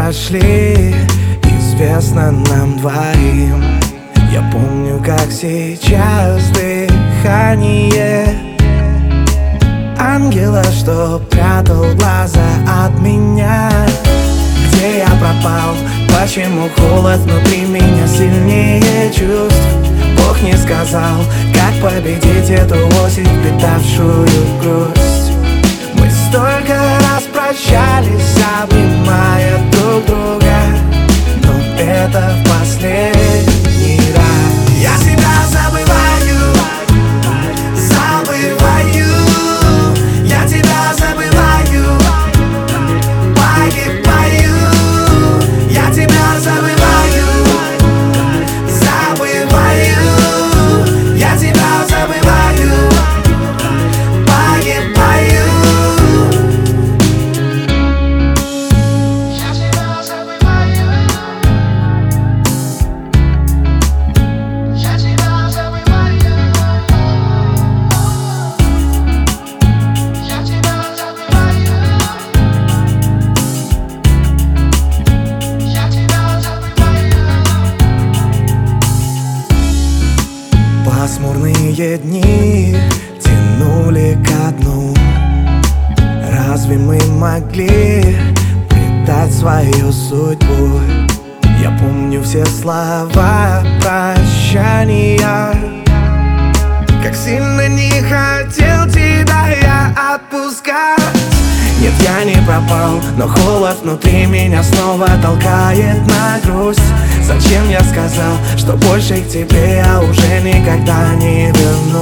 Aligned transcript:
прошли, 0.00 0.94
известно 1.44 2.30
нам 2.30 2.78
двоим. 2.78 3.62
Я 4.32 4.42
помню, 4.50 4.98
как 5.04 5.30
сейчас 5.30 6.42
дыхание 6.50 8.34
Ангела, 9.98 10.64
что 10.64 11.20
прятал 11.30 11.84
глаза 11.96 12.48
от 12.66 12.98
меня. 13.00 13.70
Где 14.68 15.00
я 15.00 15.10
пропал, 15.20 15.74
почему 16.08 16.70
холод 16.78 17.18
внутри 17.18 17.66
меня 17.66 18.06
сильнее 18.06 19.12
чувств? 19.12 19.68
Бог 20.16 20.40
не 20.40 20.56
сказал, 20.56 21.18
как 21.52 21.74
победить 21.82 22.48
эту 22.48 22.76
осень, 23.04 23.28
питавшую 23.42 24.26
грусть. 24.62 25.32
Мы 25.94 26.08
столько 26.10 26.74
раз 27.02 27.24
прощались, 27.34 28.38
обнимая 28.62 28.69
Пасмурные 81.80 81.96
дни 81.96 82.76
тянули 83.22 84.18
ко 84.22 84.52
дну. 84.52 84.94
Разве 86.30 86.76
мы 86.76 86.98
могли 87.18 88.18
предать 88.68 89.32
свою 89.32 89.90
судьбу? 89.90 90.78
Я 91.62 91.70
помню 91.80 92.22
все 92.22 92.44
слова 92.44 93.62
прощания. 93.80 95.54
Как 97.02 97.14
сильно 97.14 97.66
не 97.68 97.90
хотел 98.02 98.86
тебя 98.86 99.48
я 99.48 100.14
отпускать. 100.14 101.00
Нет, 101.80 101.94
я 102.02 102.24
не 102.24 102.46
пропал, 102.46 103.00
но 103.16 103.26
холод 103.26 103.78
внутри 103.82 104.26
меня 104.26 104.62
снова 104.62 105.08
толкает 105.22 106.06
на 106.06 106.38
грусть 106.44 106.82
Зачем 107.32 107.70
я 107.70 107.80
сказал, 107.84 108.38
что 108.56 108.72
больше 108.88 109.20
к 109.20 109.28
тебе 109.28 109.76
я 109.76 110.00
уже 110.00 110.40
никогда 110.42 111.14
не 111.14 111.46
вернусь 111.46 111.99